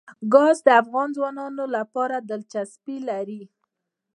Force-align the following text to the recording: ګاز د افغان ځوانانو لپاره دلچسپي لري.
ګاز 0.33 0.57
د 0.65 0.69
افغان 0.81 1.09
ځوانانو 1.17 1.63
لپاره 1.75 2.15
دلچسپي 2.29 2.97
لري. 3.09 3.41